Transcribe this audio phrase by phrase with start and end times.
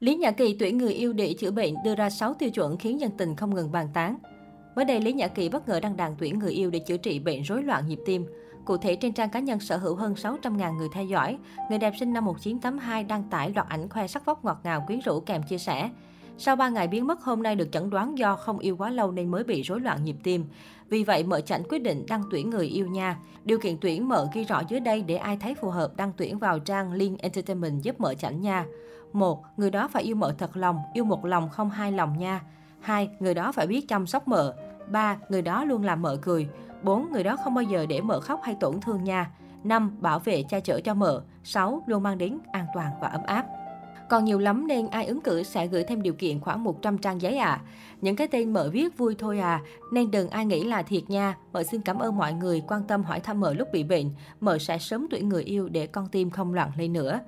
[0.00, 3.00] Lý Nhã Kỳ tuyển người yêu để chữa bệnh đưa ra 6 tiêu chuẩn khiến
[3.00, 4.18] dân tình không ngừng bàn tán.
[4.76, 7.18] Mới đây, Lý Nhã Kỳ bất ngờ đăng đàn tuyển người yêu để chữa trị
[7.18, 8.26] bệnh rối loạn nhịp tim.
[8.64, 11.38] Cụ thể, trên trang cá nhân sở hữu hơn 600.000 người theo dõi,
[11.70, 15.00] người đẹp sinh năm 1982 đăng tải loạt ảnh khoe sắc vóc ngọt ngào quyến
[15.00, 15.90] rũ kèm chia sẻ.
[16.38, 19.12] Sau 3 ngày biến mất hôm nay được chẩn đoán do không yêu quá lâu
[19.12, 20.44] nên mới bị rối loạn nhịp tim.
[20.88, 23.18] Vì vậy, mợ chảnh quyết định đăng tuyển người yêu nha.
[23.44, 26.38] Điều kiện tuyển mợ ghi rõ dưới đây để ai thấy phù hợp đăng tuyển
[26.38, 28.66] vào trang Link Entertainment giúp mợ chảnh nha.
[29.12, 29.44] 1.
[29.56, 32.40] Người đó phải yêu mợ thật lòng, yêu một lòng không hai lòng nha.
[32.80, 33.10] 2.
[33.20, 34.54] Người đó phải biết chăm sóc mợ.
[34.90, 35.16] 3.
[35.28, 36.48] Người đó luôn làm mợ cười.
[36.82, 37.12] 4.
[37.12, 39.30] Người đó không bao giờ để mợ khóc hay tổn thương nha.
[39.64, 39.96] 5.
[40.00, 41.22] Bảo vệ che chở cho mợ.
[41.44, 41.82] 6.
[41.86, 43.46] Luôn mang đến an toàn và ấm áp.
[44.08, 47.20] Còn nhiều lắm nên ai ứng cử sẽ gửi thêm điều kiện khoảng 100 trang
[47.20, 47.60] giấy à.
[48.00, 51.36] Những cái tên mở viết vui thôi à, nên đừng ai nghĩ là thiệt nha.
[51.52, 54.10] Mợ xin cảm ơn mọi người quan tâm hỏi thăm mợ lúc bị bệnh.
[54.40, 57.20] Mợ sẽ sớm tuyển người yêu để con tim không loạn lên nữa.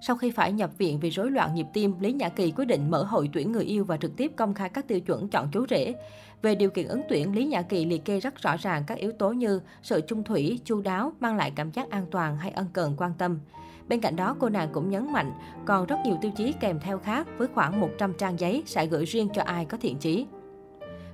[0.00, 2.90] Sau khi phải nhập viện vì rối loạn nhịp tim, Lý Nhã Kỳ quyết định
[2.90, 5.66] mở hội tuyển người yêu và trực tiếp công khai các tiêu chuẩn chọn chú
[5.70, 5.94] rể.
[6.42, 9.12] Về điều kiện ứng tuyển, Lý Nhã Kỳ liệt kê rất rõ ràng các yếu
[9.12, 12.66] tố như sự trung thủy, chu đáo, mang lại cảm giác an toàn hay ân
[12.72, 13.38] cần quan tâm.
[13.88, 15.32] Bên cạnh đó, cô nàng cũng nhấn mạnh
[15.64, 19.04] còn rất nhiều tiêu chí kèm theo khác với khoảng 100 trang giấy sẽ gửi
[19.04, 20.26] riêng cho ai có thiện chí.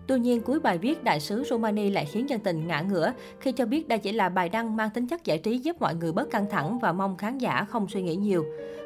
[0.06, 3.52] Tuy nhiên, cuối bài viết, đại sứ Romani lại khiến dân tình ngã ngửa khi
[3.52, 6.12] cho biết đây chỉ là bài đăng mang tính chất giải trí giúp mọi người
[6.12, 8.44] bớt căng thẳng và mong khán giả không suy nghĩ nhiều.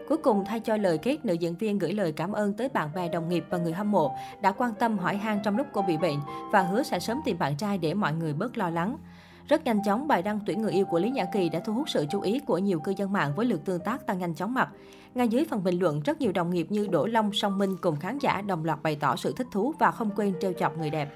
[0.09, 2.89] Cuối cùng, thay cho lời kết, nữ diễn viên gửi lời cảm ơn tới bạn
[2.95, 5.83] bè đồng nghiệp và người hâm mộ đã quan tâm hỏi han trong lúc cô
[5.83, 6.19] bị bệnh
[6.53, 8.99] và hứa sẽ sớm tìm bạn trai để mọi người bớt lo lắng.
[9.48, 11.89] Rất nhanh chóng, bài đăng tuyển người yêu của Lý Nhã Kỳ đã thu hút
[11.89, 14.55] sự chú ý của nhiều cư dân mạng với lượt tương tác tăng nhanh chóng
[14.55, 14.69] mặt.
[15.15, 17.97] Ngay dưới phần bình luận, rất nhiều đồng nghiệp như Đỗ Long, Song Minh cùng
[17.97, 20.91] khán giả đồng loạt bày tỏ sự thích thú và không quên trêu chọc người
[20.91, 21.09] đẹp.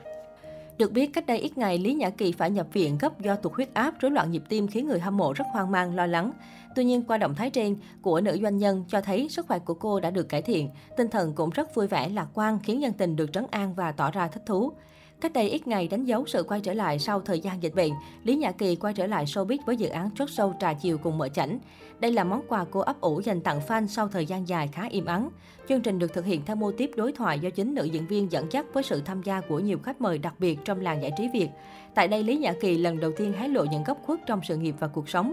[0.79, 3.53] Được biết, cách đây ít ngày, Lý Nhã Kỳ phải nhập viện gấp do tụt
[3.53, 6.33] huyết áp, rối loạn nhịp tim khiến người hâm mộ rất hoang mang, lo lắng.
[6.75, 9.75] Tuy nhiên, qua động thái trên của nữ doanh nhân cho thấy sức khỏe của
[9.75, 12.93] cô đã được cải thiện, tinh thần cũng rất vui vẻ, lạc quan, khiến nhân
[12.93, 14.73] tình được trấn an và tỏ ra thích thú.
[15.21, 17.93] Cách đây ít ngày đánh dấu sự quay trở lại sau thời gian dịch bệnh,
[18.25, 21.19] Lý Nhã Kỳ quay trở lại showbiz với dự án chốt sâu trà chiều cùng
[21.19, 21.59] mở chảnh.
[22.01, 24.89] Đây là món quà cô ấp ủ dành tặng fan sau thời gian dài khá
[24.91, 25.31] im ắng.
[25.69, 28.33] Chương trình được thực hiện theo mô típ đối thoại do chính nữ diễn viên
[28.33, 31.13] dẫn dắt với sự tham gia của nhiều khách mời đặc biệt trong làng giải
[31.19, 31.49] trí Việt.
[31.95, 34.57] Tại đây, Lý Nhã Kỳ lần đầu tiên hé lộ những góc khuất trong sự
[34.57, 35.33] nghiệp và cuộc sống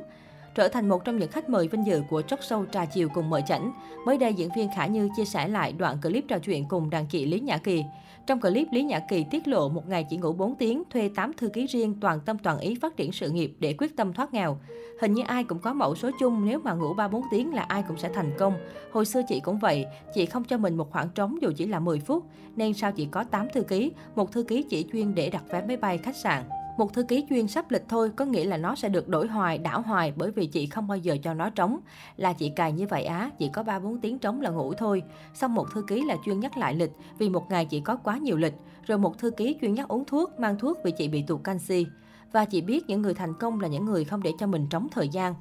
[0.55, 3.29] trở thành một trong những khách mời vinh dự của talk show trà chiều cùng
[3.29, 3.73] Mở chảnh.
[4.05, 7.05] Mới đây, diễn viên Khả Như chia sẻ lại đoạn clip trò chuyện cùng đàn
[7.05, 7.83] chị Lý Nhã Kỳ.
[8.27, 11.33] Trong clip, Lý Nhã Kỳ tiết lộ một ngày chỉ ngủ 4 tiếng, thuê 8
[11.37, 14.33] thư ký riêng toàn tâm toàn ý phát triển sự nghiệp để quyết tâm thoát
[14.33, 14.57] nghèo.
[15.01, 17.83] Hình như ai cũng có mẫu số chung, nếu mà ngủ 3-4 tiếng là ai
[17.87, 18.53] cũng sẽ thành công.
[18.91, 21.79] Hồi xưa chị cũng vậy, chị không cho mình một khoảng trống dù chỉ là
[21.79, 22.23] 10 phút,
[22.55, 25.61] nên sao chị có 8 thư ký, một thư ký chỉ chuyên để đặt vé
[25.67, 26.43] máy bay khách sạn.
[26.77, 29.57] Một thư ký chuyên sắp lịch thôi có nghĩa là nó sẽ được đổi hoài,
[29.57, 31.79] đảo hoài bởi vì chị không bao giờ cho nó trống.
[32.17, 35.03] Là chị cài như vậy á, chỉ có 3-4 tiếng trống là ngủ thôi.
[35.33, 38.17] Xong một thư ký là chuyên nhắc lại lịch vì một ngày chị có quá
[38.17, 38.53] nhiều lịch.
[38.85, 41.85] Rồi một thư ký chuyên nhắc uống thuốc, mang thuốc vì chị bị tụt canxi.
[42.31, 44.87] Và chị biết những người thành công là những người không để cho mình trống
[44.91, 45.35] thời gian.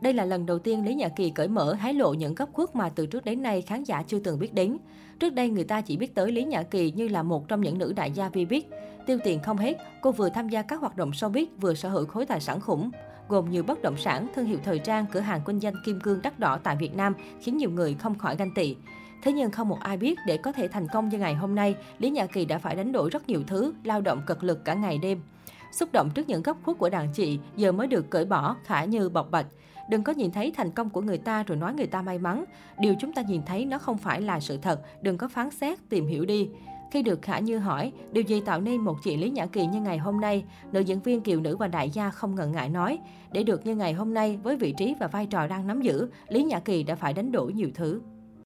[0.00, 2.76] Đây là lần đầu tiên Lý Nhã Kỳ cởi mở hái lộ những góc khuất
[2.76, 4.76] mà từ trước đến nay khán giả chưa từng biết đến.
[5.20, 7.78] Trước đây người ta chỉ biết tới Lý Nhã Kỳ như là một trong những
[7.78, 8.66] nữ đại gia vi biết.
[9.08, 12.06] Tiêu tiền không hết, cô vừa tham gia các hoạt động showbiz vừa sở hữu
[12.06, 12.90] khối tài sản khủng
[13.28, 16.22] gồm nhiều bất động sản, thương hiệu thời trang, cửa hàng kinh doanh kim cương
[16.22, 18.76] đắt đỏ tại Việt Nam khiến nhiều người không khỏi ganh tị.
[19.22, 21.76] Thế nhưng không một ai biết để có thể thành công như ngày hôm nay,
[21.98, 24.74] Lý Nhã Kỳ đã phải đánh đổi rất nhiều thứ, lao động cực lực cả
[24.74, 25.20] ngày đêm.
[25.72, 28.84] Xúc động trước những góc khuất của đàn chị, giờ mới được cởi bỏ, khả
[28.84, 29.46] như bọc bạch.
[29.90, 32.44] Đừng có nhìn thấy thành công của người ta rồi nói người ta may mắn.
[32.78, 35.78] Điều chúng ta nhìn thấy nó không phải là sự thật, đừng có phán xét,
[35.88, 36.48] tìm hiểu đi.
[36.90, 39.80] Khi được Khả Như hỏi, điều gì tạo nên một chị Lý Nhã Kỳ như
[39.80, 42.98] ngày hôm nay, nữ diễn viên kiều nữ và đại gia không ngần ngại nói,
[43.32, 46.08] để được như ngày hôm nay với vị trí và vai trò đang nắm giữ,
[46.28, 48.00] Lý Nhã Kỳ đã phải đánh đổi nhiều thứ.